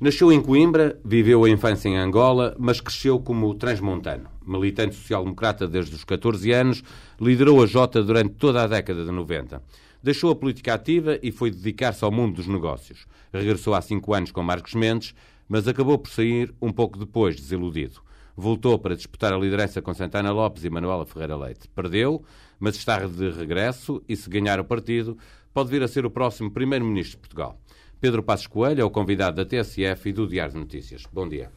[0.00, 4.30] Nasceu em Coimbra, viveu a infância em Angola, mas cresceu como transmontano.
[4.46, 6.84] Militante social-democrata desde os 14 anos,
[7.20, 9.60] liderou a Jota durante toda a década de 90.
[10.00, 13.06] Deixou a política ativa e foi dedicar-se ao mundo dos negócios.
[13.32, 15.16] Regressou há cinco anos com Marcos Mendes,
[15.48, 18.00] mas acabou por sair um pouco depois, desiludido.
[18.36, 21.66] Voltou para disputar a liderança com Santana Lopes e Manuela Ferreira Leite.
[21.74, 22.22] Perdeu,
[22.60, 25.18] mas está de regresso e, se ganhar o partido,
[25.52, 27.58] pode vir a ser o próximo Primeiro-Ministro de Portugal.
[28.00, 31.02] Pedro Passos Coelho é o convidado da TSF e do Diário de Notícias.
[31.12, 31.50] Bom dia.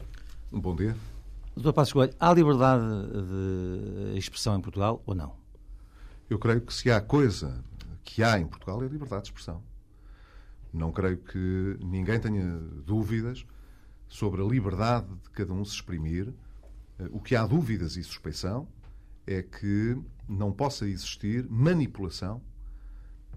[0.50, 0.96] Bom dia.
[1.54, 2.82] Doutor Passos Coelho, há liberdade
[4.12, 5.36] de expressão em Portugal ou não?
[6.28, 7.62] Eu creio que se há coisa
[8.02, 9.62] que há em Portugal é a liberdade de expressão.
[10.72, 13.46] Não creio que ninguém tenha dúvidas
[14.08, 16.34] sobre a liberdade de cada um se exprimir.
[17.12, 18.66] O que há dúvidas e suspeição
[19.24, 19.96] é que
[20.28, 22.42] não possa existir manipulação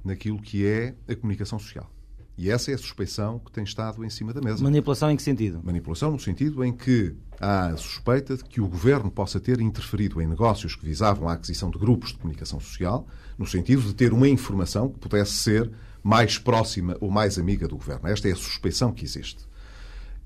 [0.04, 1.95] naquilo que é a comunicação social.
[2.38, 4.62] E essa é a suspeição que tem estado em cima da mesa.
[4.62, 5.62] Manipulação em que sentido?
[5.64, 10.22] Manipulação no sentido em que há a suspeita de que o governo possa ter interferido
[10.22, 14.12] em negócios que visavam a aquisição de grupos de comunicação social, no sentido de ter
[14.12, 15.72] uma informação que pudesse ser
[16.04, 18.08] mais próxima ou mais amiga do governo.
[18.10, 19.46] Esta é a suspeição que existe.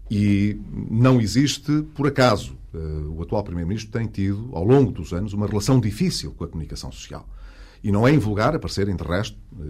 [0.09, 2.57] E não existe por acaso.
[2.73, 6.47] Eh, o atual Primeiro-Ministro tem tido, ao longo dos anos, uma relação difícil com a
[6.47, 7.29] comunicação social.
[7.83, 9.63] E não é invulgar aparecerem, de resto, eh,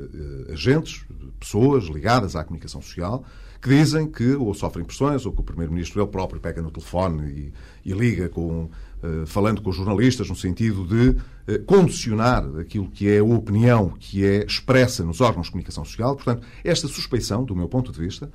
[0.49, 1.05] eh, agentes,
[1.39, 3.23] pessoas ligadas à comunicação social,
[3.61, 7.51] que dizem que ou sofrem pressões ou que o Primeiro-Ministro ele próprio pega no telefone
[7.85, 8.69] e, e liga com,
[9.03, 13.89] uh, falando com os jornalistas no sentido de uh, condicionar aquilo que é a opinião
[13.99, 16.15] que é expressa nos órgãos de comunicação social.
[16.15, 18.31] Portanto, esta suspeição, do meu ponto de vista,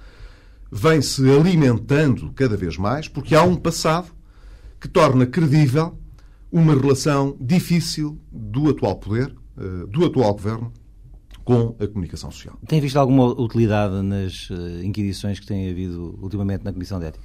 [0.70, 4.08] vem-se alimentando cada vez mais porque há um passado
[4.78, 5.98] que torna credível
[6.52, 9.43] uma relação difícil do atual poder eh,
[9.88, 10.72] do atual governo
[11.44, 12.58] com a comunicação social.
[12.66, 17.24] Tem visto alguma utilidade nas eh, inquisições que tem havido ultimamente na Comissão de Ética?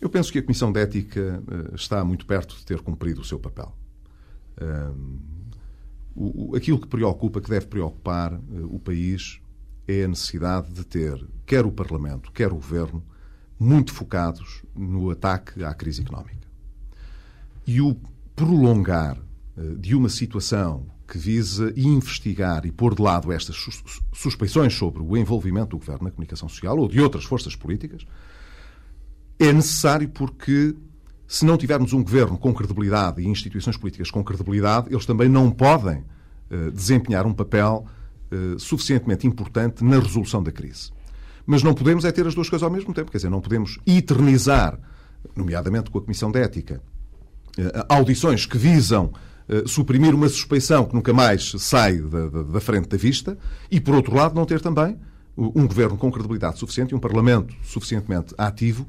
[0.00, 3.24] Eu penso que a Comissão de Ética eh, está muito perto de ter cumprido o
[3.24, 3.72] seu papel.
[6.56, 8.40] aquilo que preocupa, que deve preocupar
[8.70, 9.40] o país,
[9.86, 13.02] é a necessidade de ter, quer o Parlamento, quer o Governo,
[13.58, 16.48] muito focados no ataque à crise económica.
[17.66, 17.96] E o
[18.34, 19.33] prolongar eh,
[19.78, 23.56] de uma situação que visa investigar e pôr de lado estas
[24.12, 28.06] suspeições sobre o envolvimento do governo na comunicação social ou de outras forças políticas,
[29.38, 30.74] é necessário porque,
[31.26, 35.50] se não tivermos um governo com credibilidade e instituições políticas com credibilidade, eles também não
[35.50, 35.98] podem
[36.50, 37.86] uh, desempenhar um papel
[38.32, 40.90] uh, suficientemente importante na resolução da crise.
[41.44, 43.78] Mas não podemos é ter as duas coisas ao mesmo tempo, quer dizer, não podemos
[43.86, 44.78] eternizar,
[45.36, 46.82] nomeadamente com a Comissão de Ética,
[47.88, 49.12] audições que visam
[49.48, 53.36] eh, suprimir uma suspeição que nunca mais sai da, da, da, frente da vista
[53.70, 54.98] e, por outro lado, não ter também
[55.36, 58.86] um governo com credibilidade suficiente e um parlamento suficientemente ativo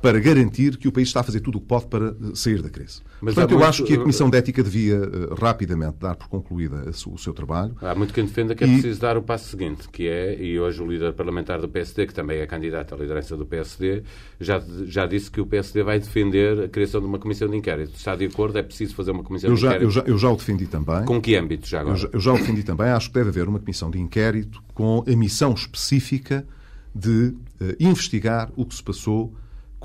[0.00, 2.62] para garantir que o país está a fazer tudo o que pode para eh, sair
[2.62, 3.00] da crise.
[3.20, 3.68] Mas Portanto, eu muito...
[3.68, 7.74] acho que a Comissão de Ética devia uh, rapidamente dar por concluída o seu trabalho.
[7.80, 10.82] Há muito quem defenda que é preciso dar o passo seguinte, que é, e hoje
[10.82, 14.02] o líder parlamentar do PSD, que também é candidato à liderança do PSD,
[14.38, 17.94] já, já disse que o PSD vai defender a criação de uma Comissão de Inquérito.
[17.96, 18.58] Está de acordo?
[18.58, 19.86] É preciso fazer uma Comissão eu já, de Inquérito?
[19.86, 21.04] Eu já, eu já o defendi também.
[21.06, 21.96] Com que âmbito já agora?
[21.96, 22.88] Eu já, eu já o defendi também.
[22.88, 26.46] Acho que deve haver uma Comissão de Inquérito com a missão específica
[26.94, 29.34] de uh, investigar o que se passou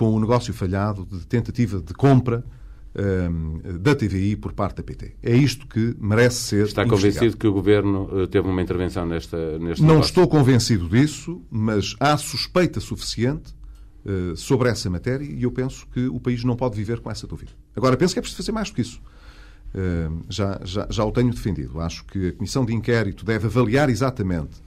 [0.02, 2.44] com o negócio falhado de tentativa de compra
[3.30, 5.16] um, da TVI por parte da PT.
[5.22, 6.66] É isto que merece ser.
[6.66, 10.10] Está convencido que o Governo eh, teve uma intervenção nesta, neste Não negócio?
[10.10, 13.54] estou convencido disso, mas há suspeita suficiente
[14.04, 17.28] uh, sobre essa matéria e eu penso que o país não pode viver com essa
[17.28, 17.52] dúvida.
[17.76, 19.00] Agora, penso que é preciso fazer mais do que isso.
[19.76, 21.80] Uh, já, já, já o tenho defendido.
[21.80, 24.64] Acho que a Comissão de Inquérito deve avaliar exatamente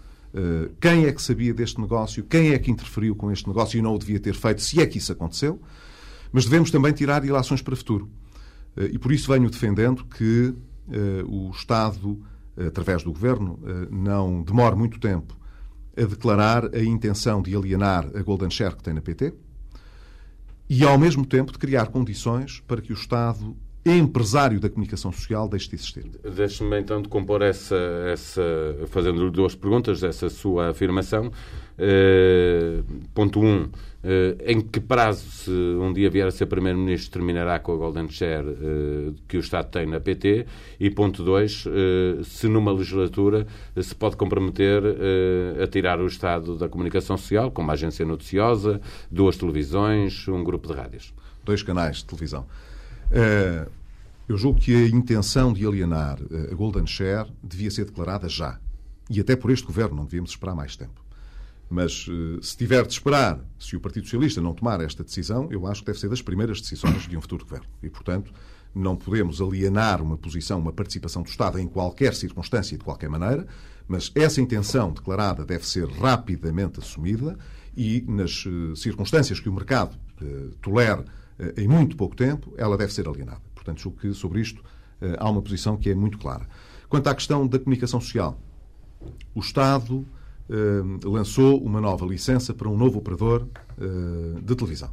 [0.80, 3.78] quem é que sabia deste negócio, quem é que interferiu com este negócio?
[3.78, 5.60] E não o devia ter feito, se é que isso aconteceu,
[6.32, 8.10] mas devemos também tirar ilações para o futuro.
[8.76, 10.52] Eh, e por isso venho defendendo que
[10.90, 12.20] eh, o Estado,
[12.56, 13.58] através do Governo,
[13.90, 15.36] não demore muito tempo
[15.96, 19.34] a declarar a intenção de alienar a Golden Share que tem na PT
[20.68, 23.56] e, ao mesmo tempo, de criar condições para que o Estado
[23.92, 26.04] empresário da comunicação social deixe de existir.
[26.34, 27.76] Deixe-me então de compor essa,
[28.10, 28.42] essa
[28.86, 31.30] fazendo duas perguntas, essa sua afirmação.
[31.76, 33.44] Uh, ponto 1.
[33.44, 33.70] Um, uh,
[34.46, 38.46] em que prazo, se um dia vier a ser Primeiro-Ministro, terminará com a Golden Share
[38.46, 40.46] uh, que o Estado tem na PT?
[40.78, 41.64] E ponto 2.
[42.22, 43.46] se numa legislatura
[43.80, 44.82] se pode comprometer
[45.62, 50.68] a tirar o Estado da comunicação social, como a agência noticiosa, duas televisões, um grupo
[50.68, 51.12] de rádios?
[51.44, 52.46] Dois canais de televisão.
[53.14, 53.68] Eh,
[54.28, 58.58] eu julgo que a intenção de alienar eh, a Golden Share devia ser declarada já.
[59.08, 61.04] E até por este governo, não devíamos esperar mais tempo.
[61.70, 65.66] Mas eh, se tiver de esperar, se o Partido Socialista não tomar esta decisão, eu
[65.66, 67.66] acho que deve ser das primeiras decisões de um futuro governo.
[67.82, 68.32] E, portanto,
[68.74, 73.46] não podemos alienar uma posição, uma participação do Estado em qualquer circunstância de qualquer maneira,
[73.86, 77.38] mas essa intenção declarada deve ser rapidamente assumida
[77.76, 78.44] e, nas
[78.74, 81.23] circunstâncias que o mercado eh, tolera eh,
[81.56, 83.42] em muito pouco tempo, ela deve ser alienada.
[83.54, 84.62] Portanto, julgo que sobre isto
[85.00, 86.46] eh, há uma posição que é muito clara.
[86.88, 88.38] Quanto à questão da comunicação social,
[89.34, 90.06] o Estado
[90.48, 93.46] eh, lançou uma nova licença para um novo operador
[93.80, 94.92] eh, de televisão.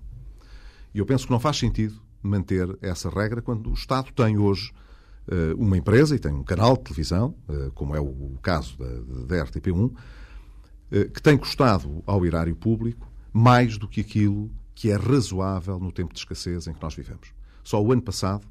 [0.93, 4.71] E eu penso que não faz sentido manter essa regra quando o Estado tem hoje
[5.27, 9.35] eh, uma empresa e tem um canal de televisão, eh, como é o caso da,
[9.37, 9.91] da RTP1,
[10.91, 14.51] eh, que tem custado ao erário público mais do que aquilo
[14.81, 17.31] que é razoável no tempo de escassez em que nós vivemos.
[17.63, 18.47] Só o ano passado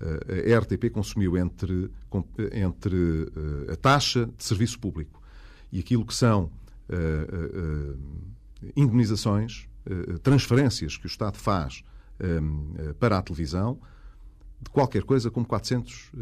[0.00, 1.90] a RTP consumiu entre,
[2.52, 3.28] entre
[3.72, 5.20] a taxa de serviço público
[5.72, 6.48] e aquilo que são
[8.76, 9.68] indemnizações,
[10.22, 11.82] transferências que o Estado faz
[13.00, 13.80] para a televisão,
[14.62, 16.12] de qualquer coisa como 400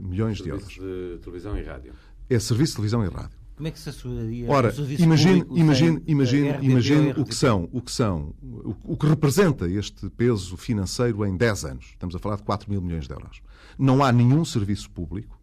[0.00, 1.16] milhões serviço de euros.
[1.16, 1.92] de televisão e rádio.
[2.30, 3.41] É serviço de televisão e rádio.
[3.56, 7.92] Como é que se asseguraria Ora, imagine, imagine, imagine, imagine o que são, o que
[7.92, 11.86] são, o, o que representa este peso financeiro em 10 anos.
[11.90, 13.42] Estamos a falar de 4 mil milhões de euros.
[13.78, 15.38] Não há nenhum serviço público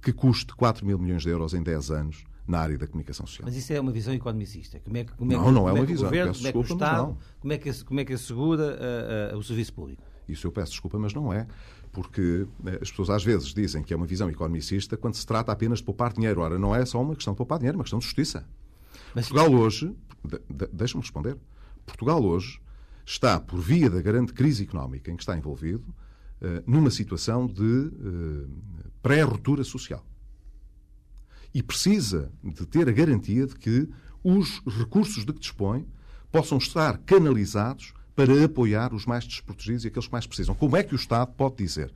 [0.00, 3.46] que custe 4 mil milhões de euros em 10 anos na área da comunicação social.
[3.46, 4.80] Mas isso é uma visão economicista.
[4.80, 6.08] Como é que, como é Não, que, não é como uma que o visão.
[6.08, 7.18] Governo, como é que o Estado, não.
[7.40, 8.78] como é que, como é que assegura
[9.32, 10.02] uh, uh, o serviço público?
[10.32, 11.46] Isso eu peço desculpa, mas não é.
[11.92, 15.52] Porque eh, as pessoas às vezes dizem que é uma visão economicista quando se trata
[15.52, 16.40] apenas de poupar dinheiro.
[16.40, 18.46] Ora, não é só uma questão de poupar dinheiro, é uma questão de justiça.
[19.14, 19.94] Mas- Portugal hoje,
[20.24, 21.36] de- de- deixa-me responder,
[21.84, 22.60] Portugal hoje
[23.04, 25.84] está, por via da grande crise económica em que está envolvido,
[26.40, 28.46] eh, numa situação de eh,
[29.02, 30.04] pré-ruptura social.
[31.54, 33.88] E precisa de ter a garantia de que
[34.24, 35.86] os recursos de que dispõe
[36.30, 40.54] possam estar canalizados para apoiar os mais desprotegidos e aqueles que mais precisam.
[40.54, 41.90] Como é que o Estado pode dizer,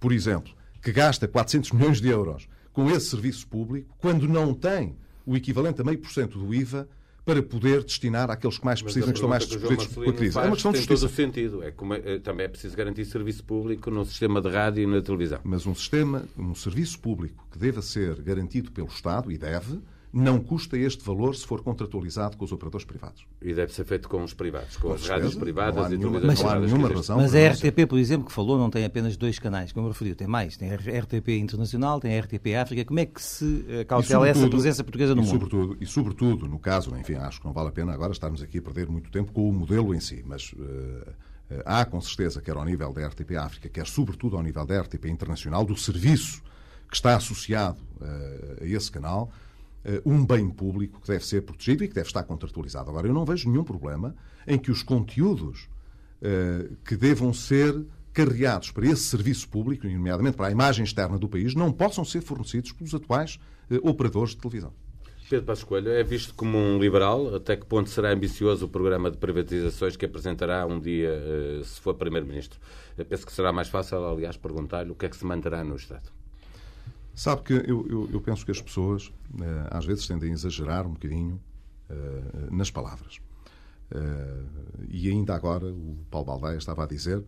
[0.00, 0.52] por exemplo,
[0.82, 4.96] que gasta 400 milhões de euros com esse serviço público quando não tem
[5.26, 6.88] o equivalente a meio por cento do IVA
[7.24, 10.36] para poder destinar àqueles que mais precisam, que estão mais desprotegidos pela crise?
[10.36, 11.22] É uma questão de tem todo o justiça.
[11.22, 11.62] sentido.
[11.62, 15.00] É como é- também é preciso garantir serviço público no sistema de rádio e na
[15.00, 15.38] televisão.
[15.44, 19.78] Mas um sistema, um serviço público que deva ser garantido pelo Estado, e deve,
[20.12, 23.24] não custa este valor se for contratualizado com os operadores privados.
[23.40, 25.96] E deve ser feito com os privados, com, Com as rádios privadas Não há e
[25.96, 27.16] nenhuma- não há nenhuma razão.
[27.16, 27.38] Mas a.
[27.48, 30.56] RTP, por exemplo, que falou, não tem apenas dois canais, como eu referi, tem mais.
[30.56, 32.84] Tem a RTP Internacional, tem a RTP África.
[32.84, 35.32] Como é que se eh, cautela essa presença portuguesa no e mundo?
[35.32, 38.58] Sobretudo, e sobretudo, no caso, enfim, acho que não vale a pena agora estarmos aqui
[38.58, 40.54] a perder muito tempo com o modelo em si, mas
[41.50, 44.80] eh, há com certeza, quer ao nível da RTP África, quer sobretudo ao nível da
[44.82, 46.42] RTP Internacional, do serviço
[46.88, 49.30] que está associado eh, a esse canal,
[50.04, 52.90] um bem público que deve ser protegido e que deve estar contratualizado.
[52.90, 54.14] Agora, eu não vejo nenhum problema
[54.46, 55.68] em que os conteúdos
[56.24, 61.28] eh, que devam ser carreados para esse serviço público, nomeadamente para a imagem externa do
[61.28, 64.72] país, não possam ser fornecidos pelos atuais eh, operadores de televisão.
[65.28, 67.34] Pedro Passos Coelho é visto como um liberal.
[67.34, 71.80] Até que ponto será ambicioso o programa de privatizações que apresentará um dia, eh, se
[71.80, 72.60] for Primeiro-Ministro?
[73.08, 76.08] Penso que será mais fácil, aliás, perguntar-lhe o que é que se manterá no Estado.
[77.14, 80.86] Sabe que eu, eu, eu penso que as pessoas eh, às vezes tendem a exagerar
[80.86, 81.38] um bocadinho
[81.90, 81.94] eh,
[82.50, 83.18] nas palavras.
[83.90, 84.42] Eh,
[84.88, 87.22] e ainda agora o Paulo Baldaia estava a dizer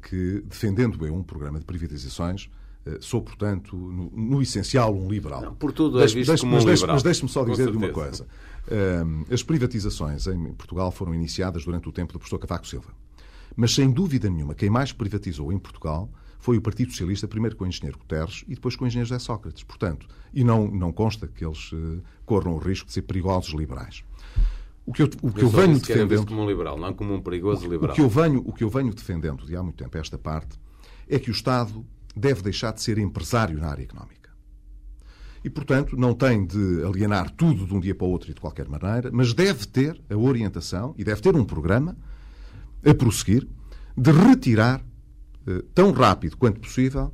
[0.00, 2.48] que, defendendo eu um programa de privatizações,
[3.00, 5.42] sou, portanto, no, no essencial, um liberal.
[5.42, 6.96] Não, por tudo é Deixe- visto deixe- como mas um deixe- liberal.
[6.96, 8.26] Mas deixe-me só dizer-lhe uma coisa.
[9.30, 12.88] As privatizações em Portugal foram iniciadas durante o tempo do professor Cavaco Silva.
[13.54, 17.64] Mas, sem dúvida nenhuma, quem mais privatizou em Portugal foi o Partido Socialista, primeiro com
[17.64, 19.62] o engenheiro Guterres e depois com o engenheiro José Sócrates.
[19.64, 24.04] Portanto, e não, não consta que eles eh, corram o risco de ser perigosos liberais.
[24.86, 26.26] O que eu, o que eu, só venho defendendo...
[26.26, 27.94] como um liberal, não como um perigoso O liberal.
[27.94, 30.58] que, eu venho, o que eu venho defendendo de há muito tempo, esta parte,
[31.08, 31.84] é que o Estado
[32.16, 34.30] deve deixar de ser empresário na área económica.
[35.44, 38.40] E, portanto, não tem de alienar tudo de um dia para o outro e de
[38.40, 41.96] qualquer maneira, mas deve ter a orientação e deve ter um programa
[42.84, 43.46] a prosseguir
[43.96, 44.84] de retirar,
[45.74, 47.12] tão rápido quanto possível,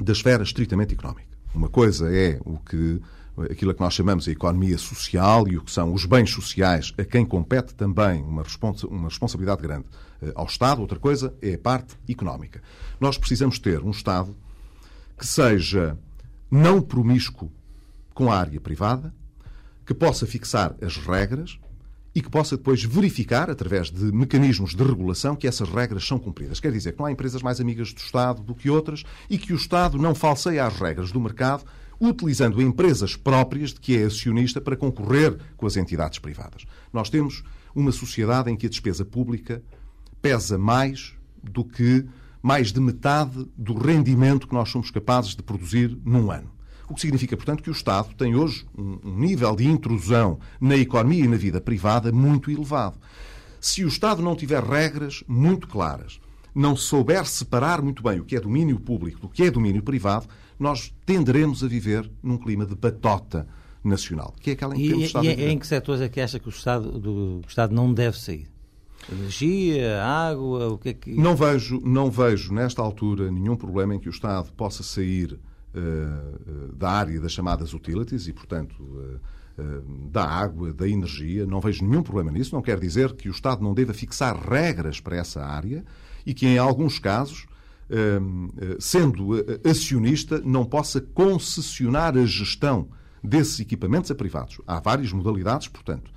[0.00, 1.28] da esfera estritamente económica.
[1.54, 3.00] Uma coisa é o que
[3.44, 7.04] aquilo que nós chamamos a economia social e o que são os bens sociais, a
[7.04, 8.44] quem compete também uma,
[8.88, 9.86] uma responsabilidade grande
[10.22, 10.80] eh, ao Estado.
[10.80, 12.60] Outra coisa é a parte económica.
[13.00, 14.36] Nós precisamos ter um Estado
[15.16, 15.96] que seja
[16.50, 17.50] não promíscuo
[18.14, 19.14] com a área privada,
[19.86, 21.58] que possa fixar as regras
[22.18, 26.58] e que possa depois verificar, através de mecanismos de regulação, que essas regras são cumpridas.
[26.58, 29.52] Quer dizer que não há empresas mais amigas do Estado do que outras e que
[29.52, 31.64] o Estado não falseia as regras do mercado
[32.00, 36.64] utilizando empresas próprias de que é acionista para concorrer com as entidades privadas.
[36.92, 39.62] Nós temos uma sociedade em que a despesa pública
[40.20, 42.04] pesa mais do que
[42.42, 46.50] mais de metade do rendimento que nós somos capazes de produzir num ano.
[46.88, 51.24] O que significa, portanto, que o Estado tem hoje um nível de intrusão na economia
[51.24, 52.96] e na vida privada muito elevado.
[53.60, 56.20] Se o Estado não tiver regras muito claras,
[56.54, 60.26] não souber separar muito bem o que é domínio público do que é domínio privado,
[60.58, 63.46] nós tenderemos a viver num clima de batota
[63.84, 66.08] nacional, que é aquela em que e, o Estado e, e em que setores é
[66.08, 68.48] que acha que o Estado, do, o Estado não deve sair?
[69.10, 71.14] Energia, água, o que é que...
[71.14, 75.38] Não vejo, não vejo, nesta altura, nenhum problema em que o Estado possa sair
[76.74, 79.20] da área das chamadas utilities e, portanto, uh,
[80.10, 81.46] da água, da energia.
[81.46, 82.54] Não vejo nenhum problema nisso.
[82.54, 85.84] Não quer dizer que o Estado não deva fixar regras para essa área
[86.24, 87.46] e que, em alguns casos,
[88.78, 89.30] sendo
[89.68, 92.88] acionista, não possa concessionar a gestão
[93.22, 94.60] desses equipamentos a privados.
[94.66, 96.10] Há várias modalidades, portanto.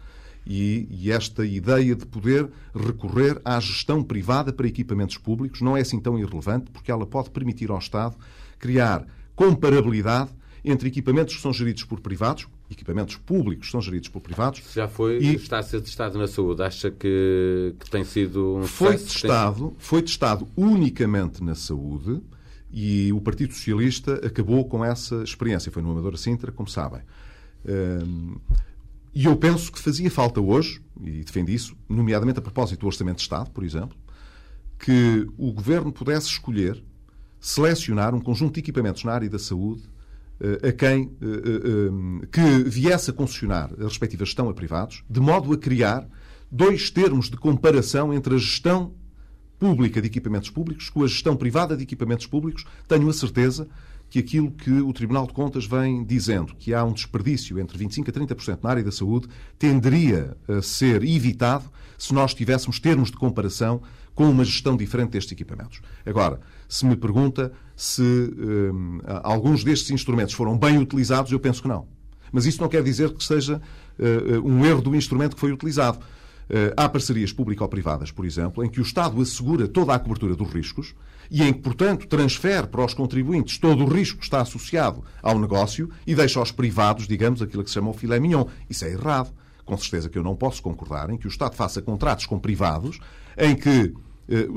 [0.46, 5.82] E, e, esta ideia de poder recorrer à gestão privada para equipamentos públicos não é
[5.82, 8.16] assim tão irrelevante, porque ela pode permitir ao Estado
[8.58, 10.32] criar comparabilidade
[10.64, 14.62] entre equipamentos que são geridos por privados, equipamentos públicos que são geridos por privados.
[14.74, 16.62] Já foi, e está a ser testado na saúde.
[16.62, 19.76] Acha que, que tem sido um foi testado, tem...
[19.80, 22.22] foi testado unicamente na saúde
[22.72, 25.72] e o Partido Socialista acabou com essa experiência.
[25.72, 27.02] Foi no Amadora Sintra, como sabem.
[27.68, 28.38] Hum,
[29.14, 33.18] e eu penso que fazia falta hoje, e defendo isso, nomeadamente a propósito do Orçamento
[33.18, 33.98] de Estado, por exemplo,
[34.80, 36.82] que o Governo pudesse escolher,
[37.42, 39.82] selecionar um conjunto de equipamentos na área da saúde
[40.40, 45.20] eh, a quem eh, eh, que viesse a concessionar a respectiva gestão a privados, de
[45.20, 46.08] modo a criar
[46.52, 48.94] dois termos de comparação entre a gestão
[49.58, 52.66] pública de equipamentos públicos com a gestão privada de equipamentos públicos.
[52.88, 53.68] Tenho a certeza
[54.10, 58.10] que aquilo que o Tribunal de Contas vem dizendo, que há um desperdício entre 25%
[58.10, 61.66] a 30% na área da saúde, tenderia a ser evitado
[61.98, 63.82] se nós tivéssemos termos de comparação
[64.22, 65.82] com uma gestão diferente destes equipamentos.
[66.06, 71.68] Agora, se me pergunta se hum, alguns destes instrumentos foram bem utilizados, eu penso que
[71.68, 71.88] não.
[72.32, 73.60] Mas isso não quer dizer que seja
[73.98, 75.98] uh, um erro do instrumento que foi utilizado.
[75.98, 80.54] Uh, há parcerias público-privadas, por exemplo, em que o Estado assegura toda a cobertura dos
[80.54, 80.94] riscos
[81.32, 85.40] e em que, portanto, transfere para os contribuintes todo o risco que está associado ao
[85.40, 88.46] negócio e deixa aos privados, digamos, aquilo que se chama o filé mignon.
[88.70, 89.34] Isso é errado.
[89.66, 93.00] Com certeza que eu não posso concordar em que o Estado faça contratos com privados
[93.38, 93.94] em que eh,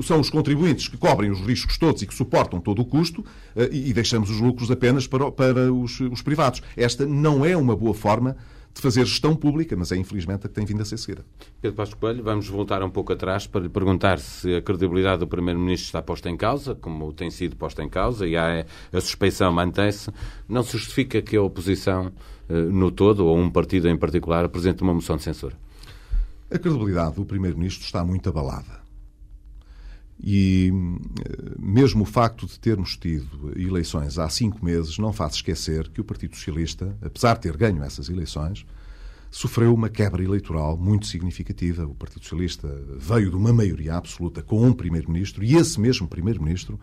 [0.01, 3.69] são os contribuintes que cobrem os riscos todos e que suportam todo o custo eh,
[3.71, 6.61] e deixamos os lucros apenas para, para os, os privados.
[6.77, 8.35] Esta não é uma boa forma
[8.75, 11.25] de fazer gestão pública, mas é infelizmente a que tem vindo a ser seguida.
[11.61, 15.27] Pedro Passos Coelho, vamos voltar um pouco atrás para lhe perguntar se a credibilidade do
[15.27, 19.51] Primeiro-Ministro está posta em causa, como tem sido posta em causa, e há a suspeição
[19.53, 20.11] mantém-se.
[20.47, 22.11] Não se justifica que a oposição,
[22.49, 25.55] eh, no todo, ou um partido em particular, apresente uma moção de censura?
[26.51, 28.84] A credibilidade do Primeiro-Ministro está muito abalada.
[30.21, 35.89] E eh, mesmo o facto de termos tido eleições há cinco meses não faz esquecer
[35.89, 38.65] que o Partido Socialista, apesar de ter ganho essas eleições,
[39.29, 41.85] sofreu uma quebra eleitoral muito significativa.
[41.85, 42.67] O Partido Socialista
[42.97, 46.79] veio de uma maioria absoluta com um primeiro-ministro e esse mesmo primeiro-ministro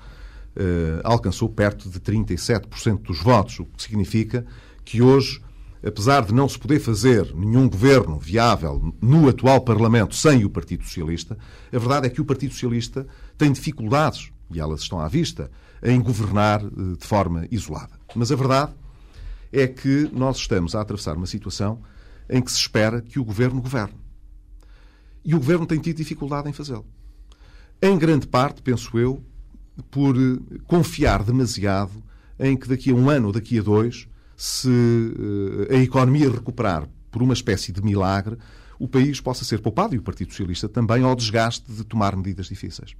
[0.55, 4.45] eh, alcançou perto de 37% dos votos, o que significa
[4.85, 5.41] que hoje
[5.85, 10.85] apesar de não se poder fazer nenhum governo viável no atual Parlamento sem o Partido
[10.85, 11.37] Socialista,
[11.73, 15.51] a verdade é que o Partido Socialista tem dificuldades, e elas estão à vista,
[15.83, 17.99] em governar eh, de forma isolada.
[18.15, 18.73] Mas a verdade
[19.53, 21.83] é que nós estamos a atravessar uma situação
[22.31, 24.01] em que se espera que o governo governe.
[25.25, 26.87] E o governo tem tido dificuldade em fazê-lo.
[27.81, 29.23] Em grande parte, penso eu,
[29.91, 32.03] por eh, confiar demasiado
[32.39, 34.69] em que daqui a um ano ou daqui a dois se
[35.69, 38.39] eh, a economia recuperar por uma espécie de milagre,
[38.79, 42.47] o país possa ser poupado, e o Partido Socialista também, ao desgaste de tomar medidas
[42.47, 42.97] difíceis.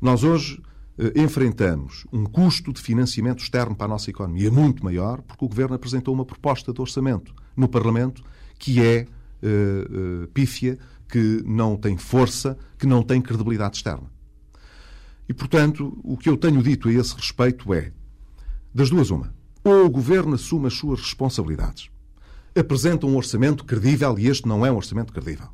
[0.00, 0.62] Nós hoje
[0.98, 5.48] eh, enfrentamos um custo de financiamento externo para a nossa economia muito maior, porque o
[5.48, 8.22] Governo apresentou uma proposta de orçamento no Parlamento
[8.58, 9.06] que é
[9.40, 10.76] uh, pífia,
[11.08, 14.10] que não tem força, que não tem credibilidade externa.
[15.28, 17.92] E, portanto, o que eu tenho dito a esse respeito é,
[18.74, 19.32] das duas uma,
[19.64, 21.90] ou o Governo assume as suas responsabilidades,
[22.54, 25.48] apresenta um orçamento credível e este não é um orçamento credível.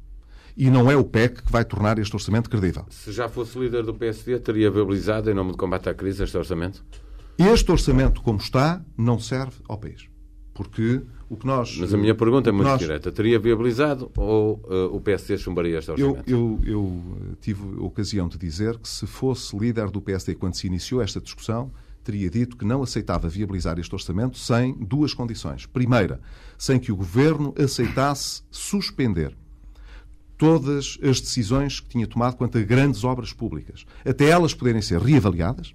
[0.57, 2.87] E não é o PEC que vai tornar este orçamento credível.
[2.89, 6.39] Se já fosse líder do PSD, teria viabilizado, em nome do combate à crise, este
[6.39, 6.85] orçamento?
[7.37, 10.09] Este orçamento, como está, não serve ao país.
[10.55, 11.77] Porque o que nós.
[11.79, 12.79] Mas a minha pergunta é muito nós...
[12.79, 13.11] direta.
[13.11, 16.31] Teria viabilizado ou uh, o PSD chumbaria este orçamento?
[16.31, 20.55] Eu, eu, eu tive a ocasião de dizer que se fosse líder do PSD quando
[20.55, 21.73] se iniciou esta discussão,
[22.05, 25.67] teria dito que não aceitava viabilizar este orçamento sem duas condições.
[25.67, 26.21] Primeira,
[26.57, 29.37] sem que o governo aceitasse suspender
[30.37, 35.01] todas as decisões que tinha tomado quanto a grandes obras públicas, até elas poderem ser
[35.01, 35.75] reavaliadas,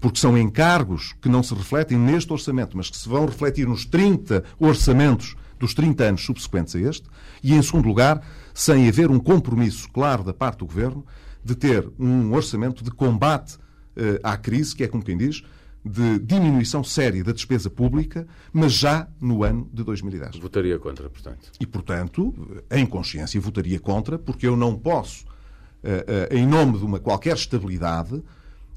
[0.00, 3.84] porque são encargos que não se refletem neste orçamento, mas que se vão refletir nos
[3.84, 7.06] 30 orçamentos dos 30 anos subsequentes a este,
[7.42, 11.04] e, em segundo lugar, sem haver um compromisso claro da parte do Governo
[11.44, 15.42] de ter um orçamento de combate uh, à crise, que é como quem diz,
[15.84, 20.36] de diminuição séria da despesa pública, mas já no ano de 2010.
[20.36, 21.50] Votaria contra, portanto.
[21.58, 22.34] E, portanto,
[22.70, 27.34] em consciência, votaria contra, porque eu não posso, uh, uh, em nome de uma qualquer
[27.34, 28.22] estabilidade,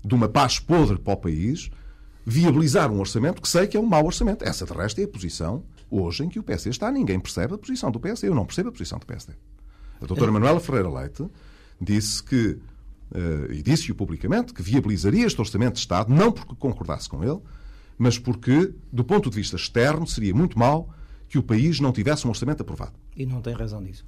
[0.03, 1.69] de uma paz podre para o país,
[2.25, 4.43] viabilizar um orçamento que sei que é um mau orçamento.
[4.43, 6.89] Essa, de resto, é a posição hoje em que o PSD está.
[6.89, 8.29] Ninguém percebe a posição do PSD.
[8.29, 9.33] Eu não percebo a posição do PSD.
[10.01, 11.25] A doutora Manuela Ferreira Leite
[11.79, 12.57] disse que
[13.49, 17.39] e disse-o publicamente, que viabilizaria este Orçamento de Estado, não porque concordasse com ele,
[17.97, 20.89] mas porque, do ponto de vista externo, seria muito mal
[21.27, 22.93] que o país não tivesse um orçamento aprovado.
[23.15, 24.05] E não tem razão nisso.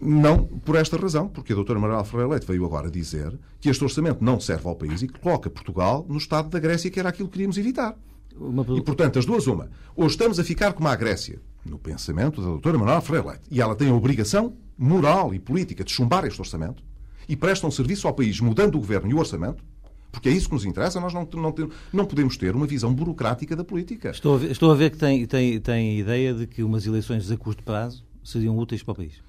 [0.00, 3.82] Não por esta razão, porque a doutora Manuela Ferreira Leite veio agora dizer que este
[3.82, 7.08] orçamento não serve ao país e que coloca Portugal no estado da Grécia, que era
[7.08, 7.96] aquilo que queríamos evitar.
[8.36, 8.62] Uma...
[8.76, 9.68] E, portanto, as duas, uma.
[9.96, 13.60] Ou estamos a ficar como a Grécia, no pensamento da doutora Manuela Ferreira Leite, e
[13.60, 16.82] ela tem a obrigação moral e política de chumbar este orçamento,
[17.28, 19.62] e prestam serviço ao país mudando o governo e o orçamento,
[20.10, 21.54] porque é isso que nos interessa, nós não, não,
[21.92, 24.10] não podemos ter uma visão burocrática da política.
[24.10, 27.30] Estou a ver, estou a ver que tem, tem, tem ideia de que umas eleições
[27.30, 29.28] a curto prazo seriam úteis para o país.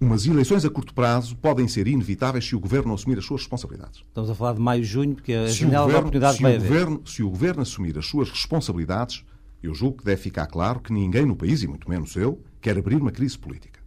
[0.00, 4.04] Umas eleições a curto prazo podem ser inevitáveis se o Governo assumir as suas responsabilidades.
[4.06, 6.60] Estamos a falar de maio, junho, porque a janela da oportunidade vai o.
[6.60, 9.24] Governo, se o Governo assumir as suas responsabilidades,
[9.60, 12.78] eu julgo que deve ficar claro que ninguém no país, e muito menos eu, quer
[12.78, 13.77] abrir uma crise política.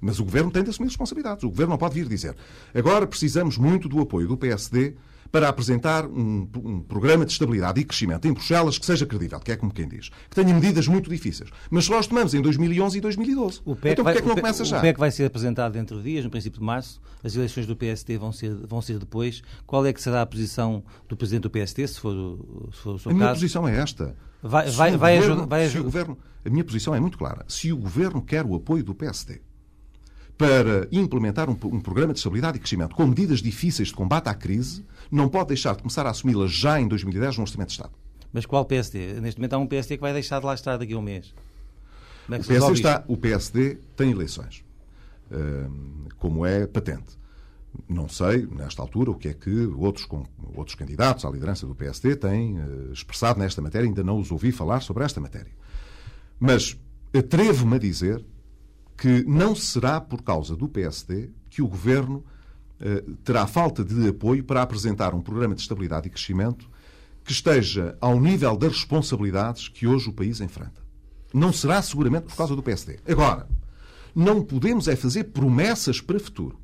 [0.00, 1.44] Mas o governo tem de assumir responsabilidades.
[1.44, 2.34] O governo não pode vir dizer
[2.74, 4.94] agora precisamos muito do apoio do PSD
[5.30, 9.52] para apresentar um, um, programa de estabilidade e crescimento em Bruxelas que seja credível, que
[9.52, 11.50] é como quem diz, que tenha medidas muito difíceis.
[11.70, 14.36] Mas se nós tomamos em 2011 e 2012, o PEC então porquê é que não
[14.36, 14.78] começa já?
[14.78, 17.76] O PEC vai ser apresentado dentro de dias, no princípio de março, as eleições do
[17.76, 19.42] PSD vão ser, vão ser depois.
[19.66, 22.38] Qual é que será a posição do Presidente do PSD, se for,
[22.72, 23.14] se for o seu a caso?
[23.14, 24.16] A minha posição é esta.
[24.42, 25.84] Vai, vai, vai, governo, ajudar, vai ajudar.
[25.84, 27.44] Governo, a minha posição é muito clara.
[27.48, 29.40] Se o Governo quer o apoio do PSD
[30.38, 34.34] para implementar um, um, programa de estabilidade e crescimento com medidas difíceis de combate à
[34.34, 37.92] crise, não pode deixar de começar a assumi-las já em 2010 no Orçamento de Estado.
[38.32, 39.20] Mas qual PSD?
[39.20, 41.34] Neste momento há um PSD que vai deixar de lá estar daqui a um mês.
[42.30, 44.62] É o, PSD está, o PSD tem eleições,
[46.18, 47.18] como é patente.
[47.88, 50.06] Não sei, nesta altura, o que é que outros,
[50.54, 53.86] outros candidatos à liderança do PSD têm eh, expressado nesta matéria.
[53.86, 55.52] Ainda não os ouvi falar sobre esta matéria.
[56.40, 56.76] Mas
[57.14, 58.24] atrevo-me a dizer
[58.98, 62.24] que não será por causa do PSD que o governo
[62.80, 66.68] eh, terá falta de apoio para apresentar um programa de estabilidade e crescimento
[67.24, 70.82] que esteja ao nível das responsabilidades que hoje o país enfrenta.
[71.32, 72.98] Não será seguramente por causa do PSD.
[73.06, 73.48] Agora,
[74.14, 76.58] não podemos é fazer promessas para o futuro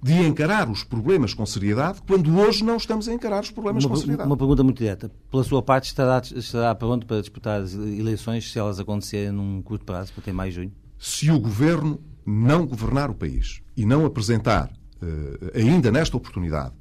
[0.00, 3.90] de encarar os problemas com seriedade quando hoje não estamos a encarar os problemas uma,
[3.90, 4.28] com seriedade.
[4.28, 5.10] Uma pergunta muito direta.
[5.30, 9.84] Pela sua parte, estará, estará pronto para disputar as eleições se elas acontecerem num curto
[9.84, 10.72] prazo, para ter mais junho?
[11.02, 16.74] Se o governo não governar o país e não apresentar, eh, ainda nesta oportunidade,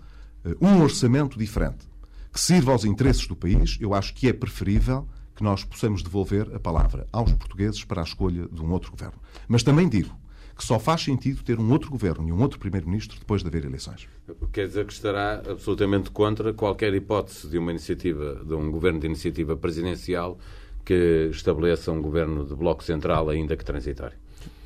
[0.45, 1.89] eh, um orçamento diferente
[2.31, 6.53] que sirva aos interesses do país, eu acho que é preferível que nós possamos devolver
[6.53, 9.19] a palavra aos portugueses para a escolha de um outro governo.
[9.47, 10.15] Mas também digo
[10.55, 13.65] que só faz sentido ter um outro governo e um outro primeiro-ministro depois de haver
[13.65, 14.07] eleições.
[14.53, 19.07] Quer dizer que estará absolutamente contra qualquer hipótese de uma iniciativa, de um governo de
[19.07, 20.38] iniciativa presidencial
[20.84, 24.17] que estabeleça um governo de bloco central, ainda que transitório?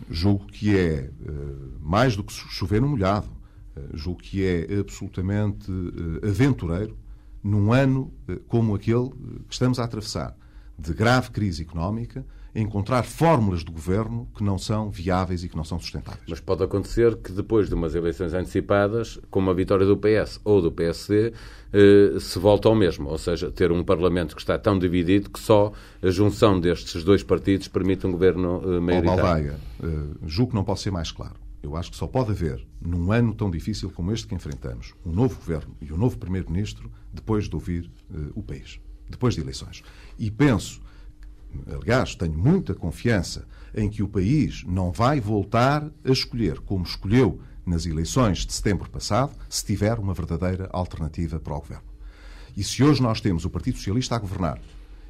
[0.10, 3.28] Julgo que é uh, mais do que chover no molhado.
[3.76, 6.98] Uh, julgo que é absolutamente uh, aventureiro
[7.44, 8.12] num ano
[8.48, 9.10] como aquele
[9.48, 10.36] que estamos a atravessar,
[10.80, 15.66] de grave crise económica, encontrar fórmulas de governo que não são viáveis e que não
[15.66, 16.24] são sustentáveis.
[16.28, 20.62] Mas pode acontecer que depois de umas eleições antecipadas, como a vitória do PS ou
[20.62, 21.34] do PSD,
[21.74, 25.40] eh, se volta ao mesmo, ou seja, ter um Parlamento que está tão dividido que
[25.40, 29.22] só a junção destes dois partidos permite um governo eh, maioritário.
[29.22, 29.88] Baldaia, eh,
[30.26, 31.36] julgo que não posso ser mais claro.
[31.62, 35.12] Eu acho que só pode haver, num ano tão difícil como este que enfrentamos, um
[35.12, 37.90] novo governo e um novo primeiro-ministro depois de ouvir
[38.36, 39.82] o país, depois de eleições.
[40.20, 40.80] E penso
[41.68, 47.40] aliás, tenho muita confiança em que o país não vai voltar a escolher como escolheu
[47.66, 51.84] nas eleições de setembro passado, se tiver uma verdadeira alternativa para o governo.
[52.56, 54.62] E se hoje nós temos o Partido Socialista a governar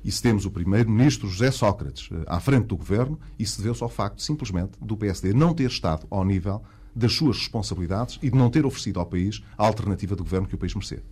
[0.04, 3.90] e se temos o primeiro-ministro José Sócrates eh, à frente do governo, isso deveu-se ao
[3.90, 6.62] facto, simplesmente, do PSD não ter estado ao nível
[6.96, 10.56] das suas responsabilidades e de não ter oferecido ao país a alternativa de governo que
[10.56, 11.04] o país merecia.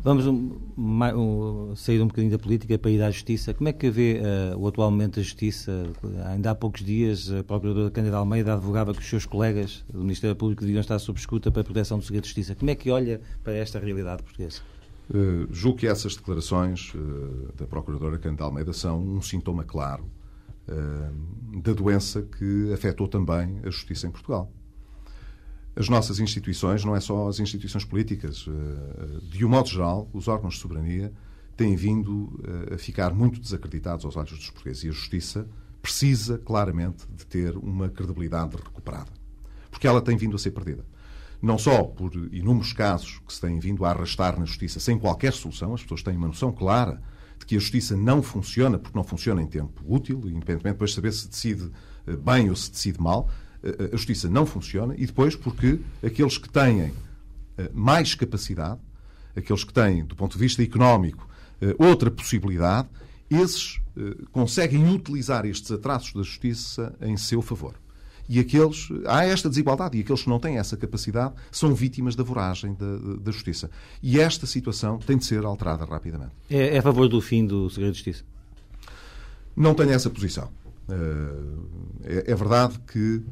[0.00, 3.52] Vamos um, um, sair um bocadinho da política para ir à justiça.
[3.52, 4.20] Como é que vê
[4.54, 5.90] uh, o atual momento da justiça?
[6.26, 10.36] Ainda há poucos dias, a Procuradora Cândida Almeida advogava que os seus colegas do Ministério
[10.36, 12.54] Público deviam estar sob escuta para a proteção do segredo de justiça.
[12.54, 14.60] Como é que olha para esta realidade portuguesa?
[15.10, 20.04] Uh, julgo que essas declarações uh, da Procuradora Cândida Almeida são um sintoma claro
[21.62, 24.52] da doença que afetou também a justiça em Portugal
[25.78, 30.26] as nossas instituições, não é só as instituições políticas, eh, de um modo geral, os
[30.26, 31.12] órgãos de soberania
[31.56, 35.48] têm vindo eh, a ficar muito desacreditados aos olhos dos portugueses e a justiça
[35.80, 39.12] precisa claramente de ter uma credibilidade recuperada.
[39.70, 40.84] Porque ela tem vindo a ser perdida.
[41.40, 45.32] Não só por inúmeros casos que se têm vindo a arrastar na justiça sem qualquer
[45.32, 47.00] solução, as pessoas têm uma noção clara
[47.38, 50.96] de que a justiça não funciona porque não funciona em tempo útil, independentemente depois de
[50.96, 51.70] saber se decide
[52.04, 53.30] eh, bem ou se decide mal,
[53.92, 56.92] a justiça não funciona e depois porque aqueles que têm
[57.58, 58.80] eh, mais capacidade,
[59.36, 61.28] aqueles que têm, do ponto de vista económico,
[61.60, 62.88] eh, outra possibilidade,
[63.28, 67.74] esses eh, conseguem utilizar estes atrasos da justiça em seu favor.
[68.28, 72.22] E aqueles, há esta desigualdade, e aqueles que não têm essa capacidade são vítimas da
[72.22, 73.70] voragem da, da justiça.
[74.02, 76.32] E esta situação tem de ser alterada rapidamente.
[76.48, 78.24] É, é a favor do fim do segredo de justiça?
[79.56, 80.50] Não tenho essa posição.
[82.04, 83.22] É, é verdade que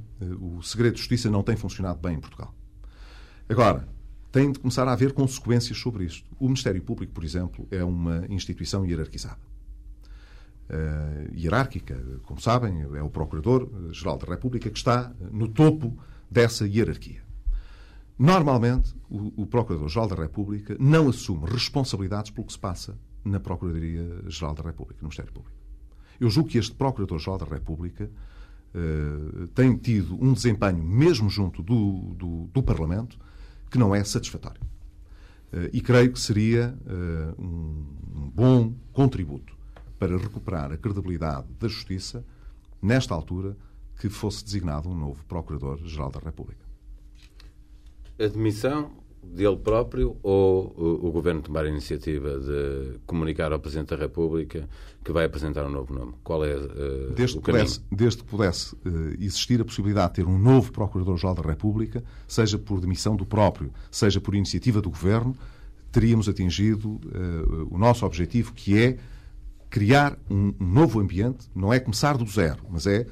[0.41, 2.55] o segredo de justiça não tem funcionado bem em Portugal.
[3.49, 3.89] Agora,
[4.37, 6.29] tem de começar a haver consequências sobre isto.
[6.39, 9.41] O Ministério Público, por exemplo, é uma instituição hierarquizada.
[10.69, 15.97] Uh, hierárquica, como sabem, é o Procurador-Geral da República que está no topo
[16.31, 17.23] dessa hierarquia.
[18.19, 24.55] Normalmente, o, o Procurador-Geral da República não assume responsabilidades pelo que se passa na Procuradoria-Geral
[24.55, 25.56] da República, no Ministério Público.
[26.21, 28.11] Eu julgo que este Procurador-Geral da República
[28.75, 33.19] uh, tem tido um desempenho, mesmo junto do, do, do Parlamento,
[33.71, 34.61] que não é satisfatório.
[35.53, 39.57] Uh, e creio que seria uh, um, um bom contributo
[39.99, 42.25] para recuperar a credibilidade da Justiça,
[42.83, 43.57] nesta altura,
[43.99, 46.65] que fosse designado um novo Procurador-Geral da República.
[48.19, 53.97] Admissão dele próprio ou o, o, Governo tomar a iniciativa de comunicar ao Presidente da
[53.97, 54.69] República
[55.05, 56.15] que vai apresentar um novo nome?
[56.23, 57.65] Qual é uh, desde o caminho?
[57.65, 62.03] Pudesse, desde que pudesse uh, existir a possibilidade de ter um novo Procurador-Geral da República,
[62.27, 65.37] seja por demissão do próprio, seja por iniciativa do Governo,
[65.93, 68.97] teríamos atingido uh, o nosso objetivo, que é
[69.69, 73.07] criar um, um novo ambiente, não é começar do zero, mas é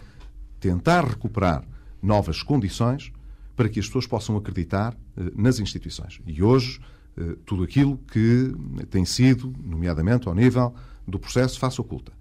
[0.60, 1.64] tentar recuperar
[2.00, 3.12] novas condições
[3.56, 6.20] para que as pessoas possam acreditar eh, nas instituições.
[6.26, 6.80] E hoje,
[7.16, 8.52] eh, tudo aquilo que
[8.90, 10.74] tem sido, nomeadamente ao nível
[11.06, 12.12] do processo face oculta,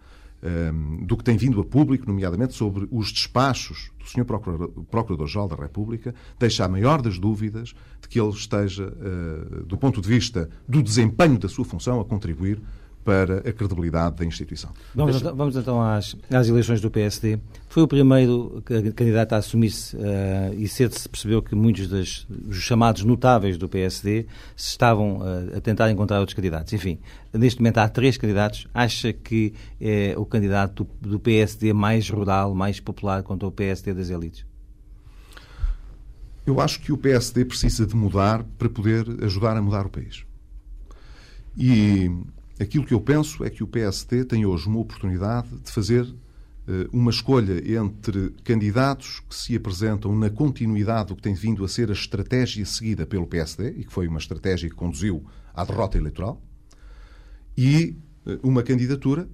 [0.41, 4.25] ehm, do que tem vindo a público, nomeadamente sobre os despachos do Sr.
[4.89, 10.01] Procurador-Geral da República, deixa a maior das dúvidas de que ele esteja, eh, do ponto
[10.01, 12.61] de vista do desempenho da sua função, a contribuir
[13.03, 14.71] para a credibilidade da instituição.
[14.95, 17.39] Vamos, então, vamos então às, às, eleições do PSD.
[17.67, 18.63] Foi o primeiro
[18.95, 24.25] candidato a assumir-se uh, e cedo se percebeu que muitos dos chamados notáveis do PSD
[24.55, 26.71] se estavam uh, a tentar encontrar outros candidatos.
[26.73, 26.99] Enfim,
[27.33, 28.67] neste momento há três candidatos.
[28.73, 33.93] Acha que é o candidato do, do PSD mais rural, mais popular contra o PSD
[33.93, 34.45] das elites?
[36.45, 40.25] Eu acho que o PSD precisa de mudar para poder ajudar a mudar o país.
[41.57, 42.11] E
[42.59, 46.15] Aquilo que eu penso é que o PSD tem hoje uma oportunidade de fazer uh,
[46.91, 51.89] uma escolha entre candidatos que se apresentam na continuidade do que tem vindo a ser
[51.89, 56.39] a estratégia seguida pelo PSD, e que foi uma estratégia que conduziu à derrota eleitoral,
[57.57, 59.27] e uh, uma candidatura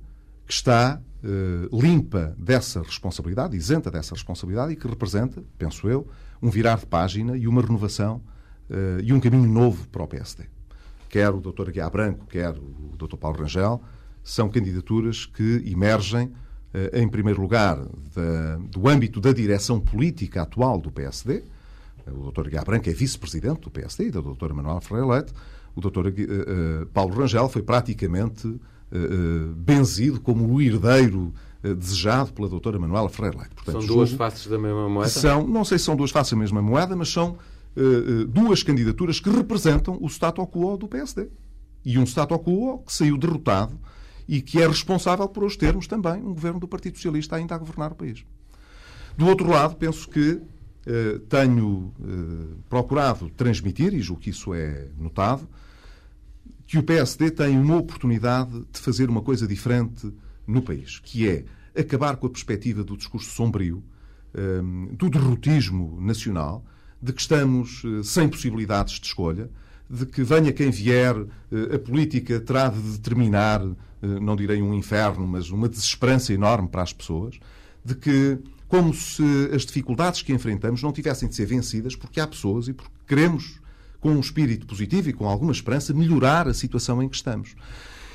[0.46, 6.08] que está uh, limpa dessa responsabilidade, isenta dessa responsabilidade, e que representa, penso eu,
[6.42, 8.22] um virar de página e uma renovação
[9.04, 10.46] e um caminho novo para o PSD
[11.10, 11.70] quer o Dr.
[11.70, 13.18] Aguiar Branco, quer o Dr.
[13.18, 13.82] Paulo Rangel,
[14.24, 16.32] são candidaturas que emergem,
[16.74, 17.78] eh, em primeiro lugar,
[18.16, 21.44] da, do âmbito da direção política atual do PSD.
[22.08, 22.48] O Dr.
[22.48, 24.54] Aguiar Branco é vice-presidente do PSD e da Dra.
[24.54, 25.34] Manuel Ferreira Leite.
[25.76, 26.08] O Dr.
[26.08, 28.60] Uh, Paulo Rangel foi praticamente
[29.56, 33.54] benzido como o herdeiro desejado pela doutora Manuela Ferreira Leite.
[33.54, 35.10] Portanto, são duas faces da mesma moeda?
[35.10, 37.38] São, não sei se são duas faces da mesma moeda, mas são
[38.28, 41.30] duas candidaturas que representam o status quo do PSD.
[41.86, 43.80] E um status quo que saiu derrotado
[44.28, 47.58] e que é responsável por hoje termos também um governo do Partido Socialista ainda a
[47.58, 48.24] governar o país.
[49.18, 54.88] Do outro lado, penso que uh, tenho uh, procurado transmitir, e julgo que isso é
[54.98, 55.50] notado,
[56.68, 60.14] que o PSD tem uma oportunidade de fazer uma coisa diferente
[60.46, 61.44] no país, que é
[61.76, 63.84] acabar com a perspectiva do discurso sombrio,
[64.64, 66.64] um, do derrotismo nacional,
[67.02, 69.50] de que estamos eh, sem possibilidades de escolha,
[69.90, 71.16] de que venha quem vier,
[71.74, 73.60] a política terá de determinar,
[74.22, 77.40] não direi um inferno, mas uma desesperança enorme para as pessoas,
[77.84, 78.38] de que
[78.70, 82.74] como se as dificuldades que enfrentamos não tivessem de ser vencidas porque há pessoas e
[82.74, 83.60] porque queremos,
[84.00, 87.56] com um espírito positivo e com alguma esperança, melhorar a situação em que estamos.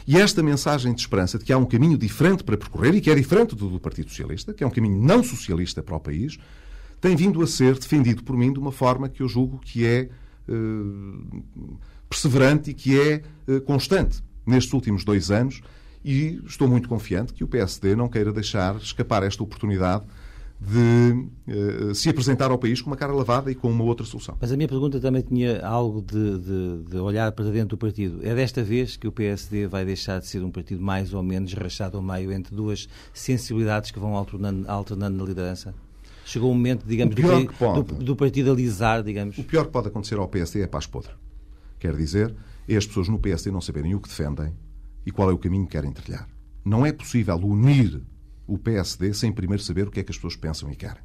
[0.07, 3.11] E esta mensagem de esperança de que há um caminho diferente para percorrer e que
[3.11, 6.39] é diferente do do Partido Socialista, que é um caminho não socialista para o país,
[7.05, 10.09] tem vindo a ser defendido por mim de uma forma que eu julgo que é
[10.49, 11.77] uh,
[12.09, 15.61] perseverante e que é uh, constante nestes últimos dois anos.
[16.03, 20.07] E estou muito confiante que o PSD não queira deixar escapar esta oportunidade
[20.59, 24.39] de uh, se apresentar ao país com uma cara lavada e com uma outra solução.
[24.41, 28.21] Mas a minha pergunta também tinha algo de, de, de, olhar para dentro do partido.
[28.23, 31.53] É desta vez que o PSD vai deixar de ser um partido mais ou menos
[31.53, 35.75] rachado ao meio entre duas sensibilidades que vão alternando, alternando na liderança?
[36.25, 39.37] Chegou o momento, digamos, do, pode, do, do, partido alisar, digamos.
[39.37, 41.13] O pior que pode acontecer ao PSD é paz podre.
[41.79, 42.35] Quer dizer,
[42.67, 44.53] é as pessoas no PSD não saberem o que defendem
[45.05, 46.29] e qual é o caminho que querem trilhar.
[46.65, 48.01] Não é possível unir
[48.47, 51.03] o PSD sem primeiro saber o que é que as pessoas pensam e querem.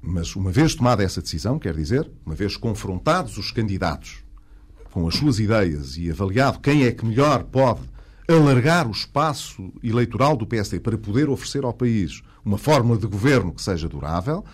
[0.00, 4.24] Mas uma vez tomada essa decisão, quer dizer, uma vez confrontados os candidatos
[4.90, 7.80] com as suas ideias e avaliado quem é que melhor pode
[8.28, 13.52] alargar o espaço eleitoral do PSD para poder oferecer ao país uma fórmula de governo
[13.52, 14.44] que seja durável,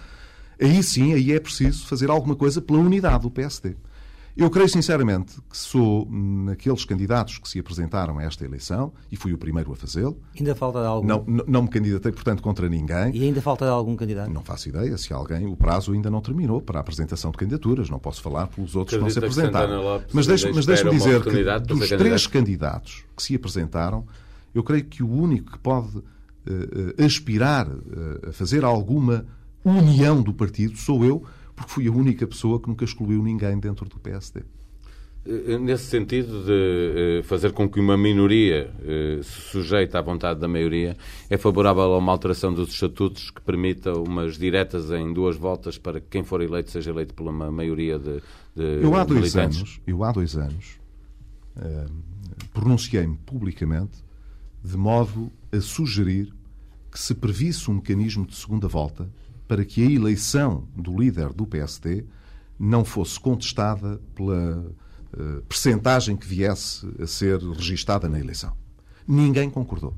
[0.61, 3.77] aí sim, aí é preciso fazer alguma coisa pela unidade do PSD.
[4.39, 9.33] Eu creio sinceramente que sou naqueles candidatos que se apresentaram a esta eleição, e fui
[9.33, 10.17] o primeiro a fazê-lo.
[10.39, 11.05] Ainda falta algum?
[11.05, 13.17] Não, não, não me candidatei, portanto, contra ninguém.
[13.17, 14.31] E ainda falta algum candidato?
[14.31, 15.45] Não faço ideia se alguém.
[15.49, 17.91] O prazo ainda não terminou para a apresentação de candidaturas.
[17.91, 20.05] Não posso falar pelos outros que não se apresentaram.
[20.13, 24.07] Mas deixe-me deixe dizer que dos três candidatos que se apresentaram,
[24.55, 26.01] eu creio que o único que pode
[27.05, 29.27] aspirar uh, a fazer alguma
[29.65, 31.23] união do partido sou eu
[31.55, 34.43] porque fui a única pessoa que nunca excluiu ninguém dentro do PSD.
[35.27, 40.41] Eh, nesse sentido de eh, fazer com que uma minoria eh, se sujeite à vontade
[40.41, 40.97] da maioria,
[41.29, 46.01] é favorável a uma alteração dos estatutos que permita umas diretas em duas voltas para
[46.01, 48.23] que quem for eleito seja eleito por uma maioria de,
[48.57, 49.59] de eu há dois militantes?
[49.59, 50.79] anos Eu há dois anos
[52.55, 53.99] pronunciei-me publicamente
[54.63, 56.33] de modo a sugerir
[56.91, 59.11] que se previsse um mecanismo de segunda volta
[59.47, 62.05] para que a eleição do líder do PSD
[62.59, 68.55] não fosse contestada pela uh, percentagem que viesse a ser registada na eleição.
[69.07, 69.97] Ninguém concordou.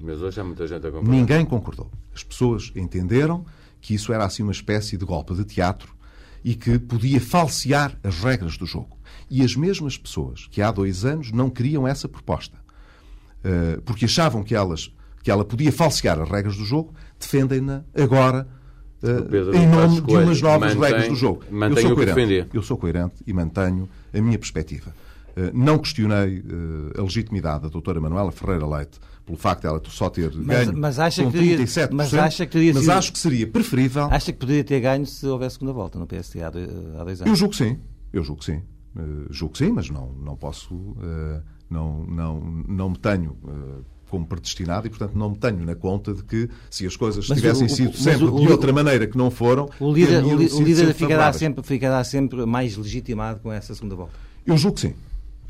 [0.00, 1.10] Mas hoje há muita gente a concordar.
[1.10, 1.90] Ninguém concordou.
[2.14, 3.44] As pessoas entenderam
[3.80, 5.96] que isso era assim uma espécie de golpe de teatro
[6.44, 8.96] e que podia falsear as regras do jogo.
[9.30, 14.42] E as mesmas pessoas que há dois anos não queriam essa proposta, uh, porque achavam
[14.42, 14.92] que, elas,
[15.28, 18.48] que ela podia falsear as regras do jogo, defendem-na agora
[19.00, 21.44] Uh, em nome de umas novas mantém, regras do jogo.
[21.48, 24.92] Eu sou, coerente, eu sou coerente e mantenho a minha perspectiva.
[25.36, 29.80] Uh, não questionei uh, a legitimidade da doutora Manuela Ferreira Leite pelo facto de ela
[29.86, 32.82] só ter mas, ganho mas acha com que teria, 37%, mas, acha que, teria mas
[32.82, 34.04] sido, acho que seria preferível...
[34.06, 37.20] Acha que poderia ter ganho se houvesse segunda volta no PST há dois, há dois
[37.20, 37.30] anos?
[37.30, 37.78] Eu julgo que sim.
[38.12, 38.62] Eu julgo que sim.
[39.30, 40.74] julgo que sim, mas não, não posso...
[41.70, 43.36] não, não, não me tenho
[44.08, 47.38] como predestinado e, portanto, não me tenho na conta de que se as coisas mas
[47.38, 49.68] tivessem o, sido sempre o, de outra maneira que não foram.
[49.78, 54.12] O líder, o, o líder ficará, sempre, ficará sempre mais legitimado com essa segunda volta?
[54.46, 54.94] Eu julgo que sim.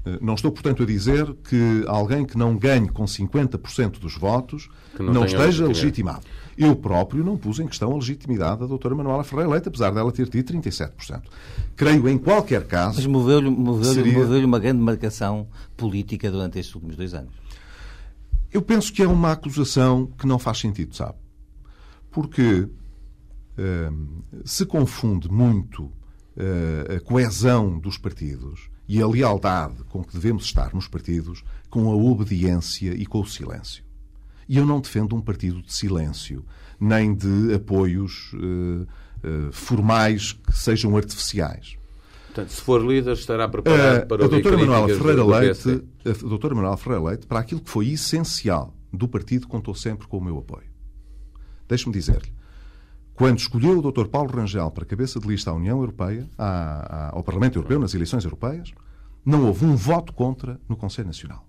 [0.05, 4.69] Eh, não estou, portanto, a dizer que alguém que não ganhe com 50% dos votos
[4.99, 6.23] não, não esteja legitimado.
[6.57, 10.11] Eu próprio não pus em questão a legitimidade da doutora Manuela Ferreira Leite, apesar dela
[10.11, 11.23] ter tido 37%.
[11.77, 12.97] Creio, em qualquer caso...
[12.97, 14.19] Mas moveu-lhe moveu seria...
[14.19, 17.33] moveu uma grande marcação política durante estes últimos dois anos.
[18.51, 21.19] Eu penso que é uma acusação que não faz sentido, sabe?
[22.11, 30.15] Porque uh, se confunde muito uh, a coesão dos partidos e a lealdade com que
[30.15, 33.85] devemos estar nos partidos com a obediência e com o silêncio.
[34.49, 36.43] E eu não defendo um partido de silêncio,
[36.81, 38.87] nem de apoios uh,
[39.53, 41.78] formais que sejam artificiais.
[42.39, 46.77] Portanto, se for líder, estará preparado para a doutora Manuela Ferreira Leite, A doutora Manuela
[46.77, 50.69] Ferreira Leite, para aquilo que foi essencial do partido, contou sempre com o meu apoio.
[51.69, 52.33] Deixe-me dizer-lhe,
[53.13, 54.07] quando escolheu o Dr.
[54.07, 57.93] Paulo Rangel para cabeça de lista à União Europeia, à, à, ao Parlamento Europeu, nas
[57.93, 58.73] eleições europeias,
[59.25, 61.45] não houve um voto contra no Conselho Nacional.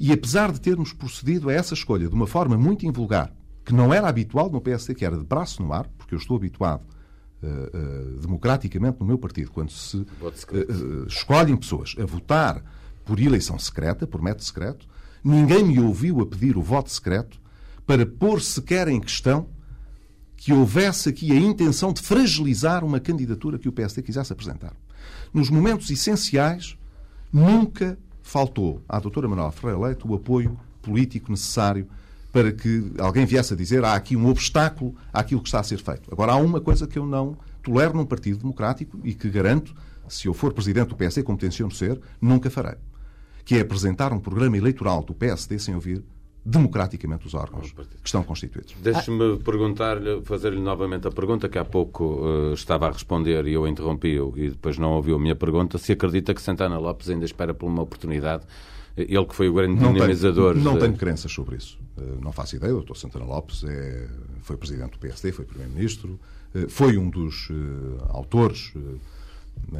[0.00, 3.32] E apesar de termos procedido a essa escolha de uma forma muito invulgar,
[3.64, 6.36] que não era habitual no PSD, que era de braço no ar, porque eu estou
[6.36, 6.84] habituado
[7.42, 12.62] uh, democraticamente no meu partido, quando se uh, escolhem pessoas a votar
[13.04, 14.86] por eleição secreta, por método secreto,
[15.22, 17.40] ninguém me ouviu a pedir o voto secreto
[17.86, 19.48] para pôr sequer em questão
[20.36, 24.74] que houvesse aqui a intenção de fragilizar uma candidatura que o PSD quisesse apresentar.
[25.32, 26.76] Nos momentos essenciais,
[27.32, 31.88] nunca faltou à doutora Manuela Ferreira Leite o apoio político necessário
[32.36, 35.78] para que alguém viesse a dizer há aqui um obstáculo àquilo que está a ser
[35.78, 36.12] feito.
[36.12, 39.74] Agora, há uma coisa que eu não tolero num partido democrático e que garanto,
[40.06, 42.76] se eu for presidente do PSD, como tenciono ser, nunca farei.
[43.42, 46.04] Que é apresentar um programa eleitoral do PSD sem ouvir
[46.44, 48.74] democraticamente os órgãos que estão constituídos.
[48.82, 53.66] Deixe-me perguntar-lhe, fazer-lhe novamente a pergunta que há pouco uh, estava a responder e eu
[53.66, 55.78] interrompi-o e depois não ouviu a minha pergunta.
[55.78, 58.44] Se acredita que Santana Lopes ainda espera por uma oportunidade,
[58.96, 60.54] ele que foi o grande não dinamizador.
[60.54, 61.78] Tenho, não tenho crenças sobre isso.
[61.96, 62.74] Uh, não faço ideia.
[62.74, 62.96] O Dr.
[62.96, 64.08] Santana Lopes é,
[64.42, 66.18] foi presidente do PSD, foi primeiro-ministro,
[66.54, 67.48] uh, foi um dos
[68.08, 68.72] autores,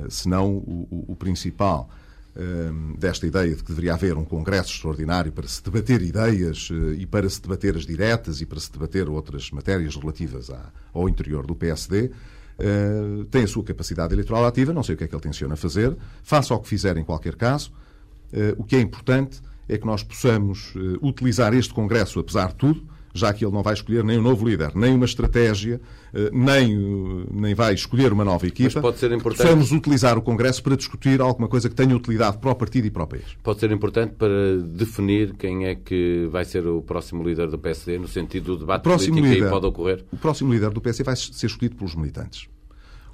[0.08, 1.90] se não o, o, principal
[2.98, 7.06] desta ideia de que deveria haver um congresso extraordinário para se debater ideias eh, e
[7.06, 10.50] para se debater as diretas e para se debater outras matérias relativas
[10.92, 12.10] ao interior do PSD,
[12.58, 15.56] eh, tem a sua capacidade eleitoral ativa, não sei o que é que ele tenciona
[15.56, 17.72] fazer, faça o que fizer em qualquer caso.
[18.32, 22.86] Eh, o que é importante é que nós possamos utilizar este Congresso, apesar de tudo,
[23.16, 25.80] já que ele não vai escolher nem um novo líder, nem uma estratégia,
[26.14, 28.70] eh, nem, nem vai escolher uma nova equipa.
[28.74, 29.38] Mas pode ser importante.
[29.38, 32.90] Precisamos utilizar o Congresso para discutir alguma coisa que tenha utilidade para o partido e
[32.90, 33.24] para o país.
[33.42, 37.98] Pode ser importante para definir quem é que vai ser o próximo líder do PSD,
[37.98, 40.04] no sentido do debate político líder, que pode ocorrer?
[40.12, 42.48] O próximo líder do PSD vai ser escolhido pelos militantes.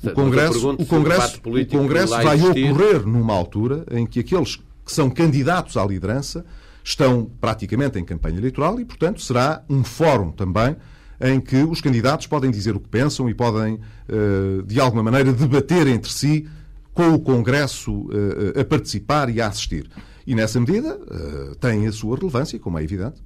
[0.02, 5.10] O Congresso, o Congresso, o Congresso vai ocorrer numa altura em que aqueles que são
[5.10, 6.44] candidatos à liderança
[6.84, 10.76] estão praticamente em campanha eleitoral e, portanto, será um fórum também
[11.20, 15.32] em que os candidatos podem dizer o que pensam e podem, eh, de alguma maneira,
[15.32, 16.48] debater entre si
[16.92, 18.08] com o Congresso
[18.56, 19.88] eh, a participar e a assistir.
[20.26, 23.22] E, nessa medida, eh, tem a sua relevância, como é evidente.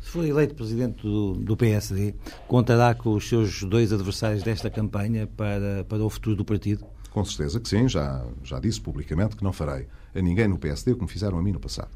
[0.00, 2.14] Se for eleito presidente do, do, PSD,
[2.46, 6.84] contará com os seus dois adversários desta campanha para, para o futuro do partido?
[7.10, 7.88] Com certeza que sim.
[7.88, 11.52] Já, já disse publicamente que não farei a ninguém no PSD como fizeram a mim
[11.52, 11.90] no passado.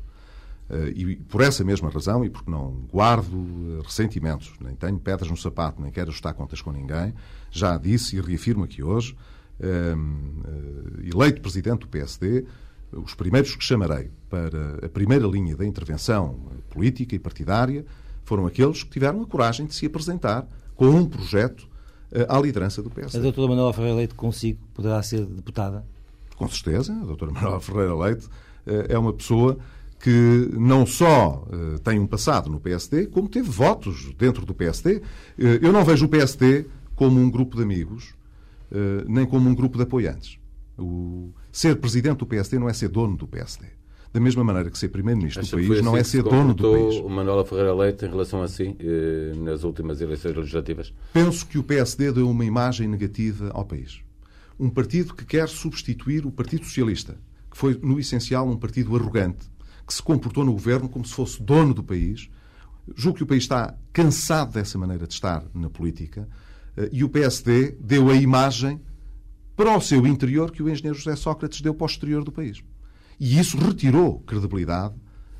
[0.70, 3.34] Eh, e por essa mesma razão, e porque não guardo
[3.78, 7.14] eh, ressentimentos, nem tenho pedras no sapato, nem quero ajustar contas com ninguém,
[7.50, 9.16] já disse e reafirmo aqui hoje,
[9.60, 9.94] eh,
[11.04, 12.46] eleito presidente do PSD,
[12.92, 16.38] os primeiros que chamarei para a primeira linha da intervenção
[16.70, 17.84] política e partidária
[18.22, 20.46] foram aqueles que tiveram a coragem de se apresentar
[20.76, 21.68] com um projeto
[22.28, 23.18] à liderança do PSD.
[23.18, 25.84] A doutora Manuela Ferreira Leite consigo poderá ser deputada?
[26.36, 26.92] Com certeza.
[26.92, 28.28] A doutora Manuela Ferreira Leite
[28.88, 29.58] é uma pessoa
[30.04, 35.00] que não só uh, tem um passado no PSD, como teve votos dentro do PSD.
[35.38, 38.14] Eh, eu não vejo o PSD como um grupo de amigos,
[39.06, 40.38] nem como um grupo de apoiantes.
[40.78, 41.32] O...
[41.50, 43.66] Ser presidente do PSD não é ser dono do PSD.
[44.14, 47.00] Da mesma maneira que ser primeiro-ministro do país não assim é ser dono do país.
[47.00, 48.76] o Manuela Ferreira Leite em relação a si
[49.36, 50.94] nas últimas eleições legislativas?
[51.12, 54.02] Penso que o PSD deu uma imagem negativa ao país.
[54.56, 57.16] Um partido que quer substituir o Partido Socialista,
[57.50, 59.50] que foi, no essencial, um partido arrogante,
[59.84, 62.30] que se comportou no governo como se fosse dono do país.
[62.94, 66.28] Julgo que o país está cansado dessa maneira de estar na política
[66.76, 68.80] eh, e o PSD deu a imagem
[69.56, 72.62] para o seu interior que o engenheiro José Sócrates deu para o exterior do país.
[73.18, 74.94] E isso retirou credibilidade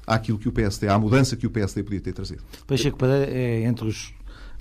[0.06, 2.42] àquilo que o PSD, à mudança que o PSD podia ter trazido.
[2.66, 4.12] Pacheco Pereira é entre os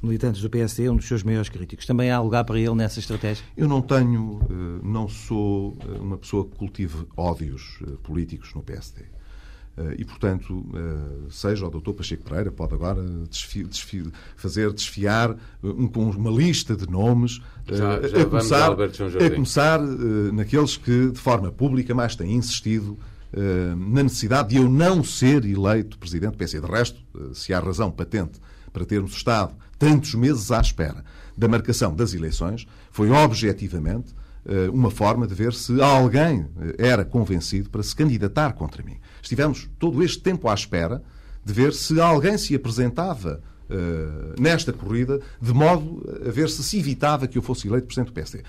[0.02, 1.86] militantes do PSD um dos seus maiores críticos.
[1.86, 3.44] Também há lugar para ele nessa estratégia?
[3.56, 9.06] Eu não tenho, eh, não sou eh, uma pessoa que cultive ódios políticos no PSD.
[9.76, 14.04] Eh, e, portanto, eh, seja o doutor Pacheco Pereira, pode agora desfi, desfi,
[14.36, 19.82] fazer desfiar eh, um, uma lista de nomes, já, já a, começar, a começar
[20.32, 22.98] naqueles que, de forma pública, mais têm insistido
[23.76, 26.52] na necessidade de eu não ser eleito presidente do PS.
[26.52, 27.00] De resto,
[27.34, 28.40] se há razão patente
[28.72, 31.04] para termos estado tantos meses à espera
[31.36, 34.14] da marcação das eleições, foi objetivamente
[34.72, 36.46] uma forma de ver se alguém
[36.78, 41.02] era convencido para se candidatar contra mim estivemos todo este tempo à espera
[41.44, 46.78] de ver se alguém se apresentava uh, nesta corrida de modo a ver se se
[46.78, 48.44] evitava que eu fosse eleito Presidente do PSD.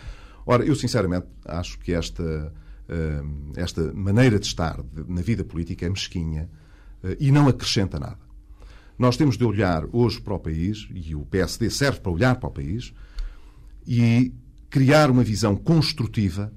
[0.46, 5.88] Ora, eu sinceramente acho que esta, uh, esta maneira de estar na vida política é
[5.88, 6.48] mesquinha
[7.02, 8.18] uh, e não acrescenta nada.
[8.98, 12.48] Nós temos de olhar hoje para o país, e o PSD serve para olhar para
[12.48, 12.92] o país,
[13.86, 14.32] e
[14.70, 16.52] criar uma visão construtiva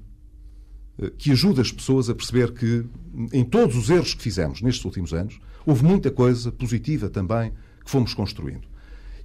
[1.16, 2.84] que ajuda as pessoas a perceber que,
[3.32, 7.52] em todos os erros que fizemos nestes últimos anos, houve muita coisa positiva também
[7.84, 8.66] que fomos construindo.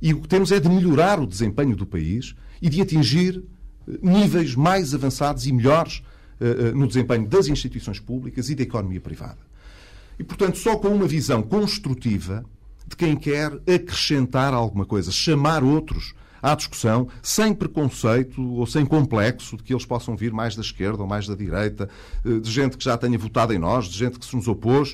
[0.01, 3.43] E o que temos é de melhorar o desempenho do país e de atingir
[3.87, 6.03] eh, níveis mais avançados e melhores
[6.39, 9.39] uh, no desempenho das instituições públicas e da economia privada.
[10.19, 12.45] E, portanto, só com uma visão construtiva
[12.85, 16.13] de quem quer acrescentar alguma coisa, chamar outros
[16.43, 21.01] à discussão, sem preconceito ou sem complexo de que eles possam vir mais da esquerda
[21.01, 21.89] ou mais da direita,
[22.25, 24.93] eh, de gente que já tenha votado em nós, de gente que se nos opôs.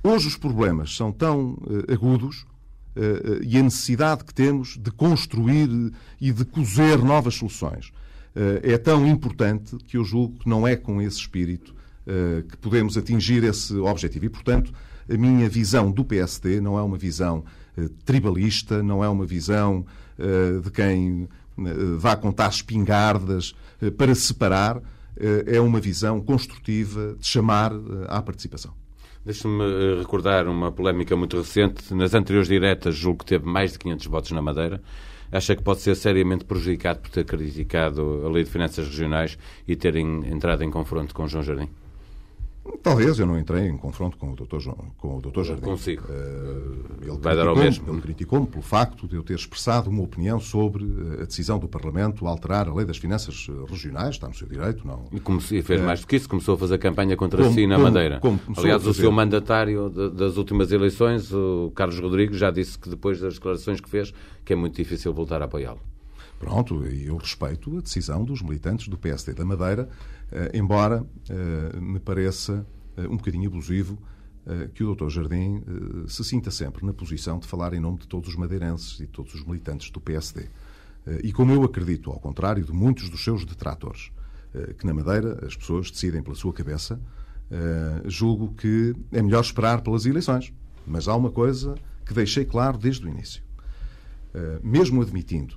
[0.00, 2.42] Hoje os problemas são tão uh, agudos
[2.94, 5.68] uh, e a necessidade que temos de construir
[6.20, 7.92] e de cozer novas soluções
[8.64, 11.72] é tão importante que eu julgo que não é com esse espírito
[12.48, 14.24] que podemos atingir esse objetivo.
[14.24, 14.72] E, portanto,
[15.08, 17.44] a minha visão do PSD não é uma visão
[18.04, 19.86] tribalista, não é uma visão
[20.62, 21.28] de quem
[21.98, 23.54] vá contar espingardas
[23.96, 24.80] para separar,
[25.46, 27.72] é uma visão construtiva de chamar
[28.08, 28.74] à participação.
[29.24, 31.94] Deixe-me eh, recordar uma polémica muito recente.
[31.94, 34.82] Nas anteriores diretas, julgo que teve mais de 500 votos na Madeira.
[35.32, 39.74] Acha que pode ser seriamente prejudicado por ter criticado a Lei de Finanças Regionais e
[39.74, 41.70] ter entrado em confronto com João Jardim?
[42.82, 44.58] Talvez, eu não entrei em confronto com o Dr.
[44.58, 45.42] João, com o Dr.
[45.42, 45.62] Jardim.
[45.62, 46.02] Consigo.
[46.04, 47.90] Uh, ele Vai dar ao mesmo.
[47.90, 51.68] Ele criticou-me pelo facto de eu ter expressado uma opinião sobre eh, a decisão do
[51.68, 55.04] Parlamento alterar a lei das finanças regionais, está no seu direito, não.
[55.12, 57.76] E, como fez mais do que isso, começou a fazer campanha contra como, si na
[57.76, 58.20] como, Madeira.
[58.20, 63.20] Como Aliás, o seu mandatário das últimas eleições, o Carlos Rodrigues, já disse que depois
[63.20, 64.12] das declarações que fez,
[64.44, 65.80] que é muito difícil voltar a apoiá-lo.
[66.38, 69.88] Pronto, e eu respeito a decisão dos militantes do PSD da Madeira,
[70.52, 72.66] embora eh, me pareça
[72.96, 73.98] eh, um bocadinho abusivo
[74.74, 75.08] que o Dr.
[75.08, 75.62] Jardim
[76.06, 79.10] se sinta sempre na posição de falar em nome de todos os madeirenses e de
[79.10, 80.50] todos os militantes do PSD.
[81.22, 84.12] E como eu acredito, ao contrário de muitos dos seus detratores,
[84.78, 87.00] que na Madeira as pessoas decidem pela sua cabeça,
[88.04, 90.52] julgo que é melhor esperar pelas eleições.
[90.86, 91.74] Mas há uma coisa
[92.04, 93.42] que deixei claro desde o início.
[94.62, 95.56] Mesmo admitindo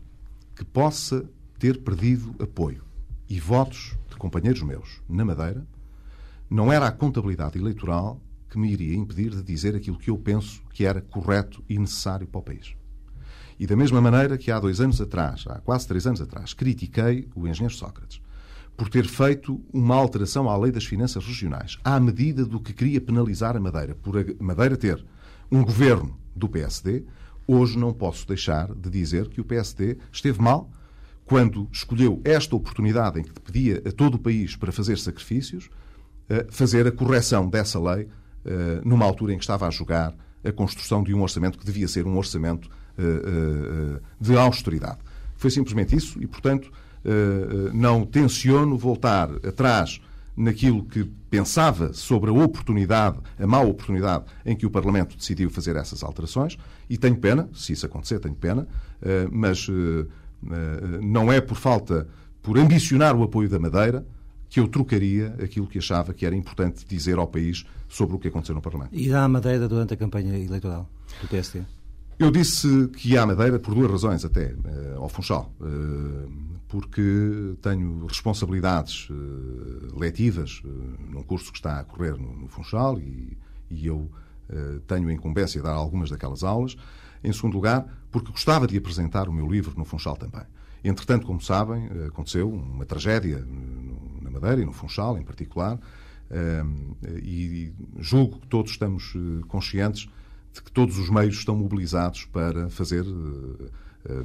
[0.55, 2.83] que possa ter perdido apoio
[3.29, 5.65] e votos de companheiros meus na Madeira,
[6.49, 10.61] não era a contabilidade eleitoral que me iria impedir de dizer aquilo que eu penso
[10.73, 12.75] que era correto e necessário para o país.
[13.59, 17.27] E da mesma maneira que há dois anos atrás, há quase três anos atrás, critiquei
[17.35, 18.21] o engenheiro Sócrates
[18.75, 23.01] por ter feito uma alteração à lei das finanças regionais, à medida do que queria
[23.01, 25.03] penalizar a Madeira, por a Madeira ter
[25.51, 27.03] um governo do PSD,
[27.49, 30.69] Hoje não posso deixar de dizer que o PSD esteve mal
[31.27, 35.69] quando escolheu esta oportunidade em que pedia a todo o país para fazer sacrifícios,
[36.49, 38.07] fazer a correção dessa lei
[38.47, 41.85] eh, numa altura em que estava a jogar a construção de um orçamento que devia
[41.85, 44.99] ser um orçamento eh, eh, de austeridade.
[45.35, 46.71] Foi simplesmente isso e, portanto,
[47.73, 50.01] não tenciono voltar atrás
[50.37, 55.75] naquilo que pensava sobre a oportunidade, a má oportunidade em que o Parlamento decidiu fazer
[55.75, 56.57] essas alterações,
[56.87, 58.67] e tenho pena, se isso acontecer, tenho pena,
[59.01, 60.05] eh, mas eh, eh,
[61.01, 62.07] não é por falta,
[62.41, 64.05] por ambicionar o apoio da Madeira,
[64.49, 68.29] que eu trocaria aquilo que achava que era importante dizer ao país sobre o que
[68.29, 68.91] aconteceu no Parlamento.
[68.93, 70.89] E dá a Madeira durante a campanha eleitoral
[71.21, 71.63] do PSD?
[72.17, 74.55] Eu disse que ia à Madeira por duas razões, até,
[74.95, 75.53] ao Funchal
[76.67, 79.07] porque tenho responsabilidades
[79.95, 80.61] letivas
[81.09, 83.37] num curso que está a correr no, Funchal e,
[83.71, 84.09] eu
[84.85, 86.77] tenho a incumbência de dar algumas daquelas aulas.
[87.23, 90.45] Em segundo lugar, porque gostava de apresentar o meu livro no Funchal também.
[90.83, 93.45] Entretanto, como sabem, aconteceu uma tragédia
[94.21, 95.79] na Madeira e no Funchal em particular,
[97.21, 99.13] e julgo que todos estamos
[99.47, 100.07] conscientes
[100.53, 103.03] de que todos os meios estão mobilizados para fazer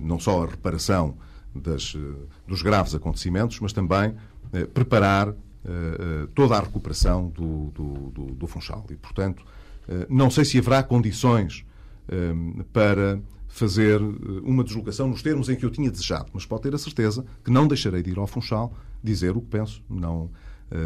[0.01, 1.17] não só a reparação
[1.55, 4.15] das, eh, dos graves acontecimentos, mas também
[4.53, 5.35] eh, preparar eh,
[5.65, 8.85] eh, toda a recuperação do, do, do, do, Funchal.
[8.91, 9.45] E, portanto,
[9.89, 11.72] eh, não sei se haverá condições eh,
[12.73, 14.01] para fazer
[14.43, 17.51] uma deslocação nos termos em que eu tinha desejado, mas pode ter a certeza que
[17.51, 19.83] não deixarei de ir ao Funchal dizer o que penso.
[19.91, 20.31] Não,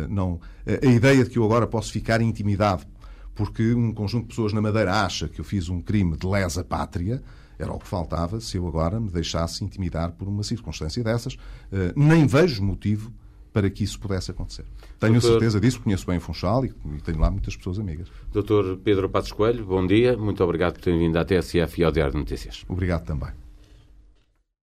[0.08, 0.40] não,
[0.82, 2.84] a ideia de que eu agora posso ficar intimidado
[3.36, 6.64] porque um conjunto de pessoas na Madeira acha que eu fiz um crime de lesa
[6.64, 7.22] pátria,
[7.58, 11.34] era o que faltava se eu agora me deixasse intimidar por uma circunstância dessas.
[11.34, 13.12] Uh, nem vejo motivo
[13.56, 14.66] para que isso pudesse acontecer.
[15.00, 15.30] Tenho Doutor...
[15.30, 18.06] certeza disso, conheço bem o Funchal e, tenho lá muitas pessoas amigas.
[18.30, 20.14] Doutor Pedro Passos Coelho, bom dia.
[20.14, 22.66] Muito obrigado por ter vindo à TSF e ao Diário de Notícias.
[22.68, 23.45] Obrigado também.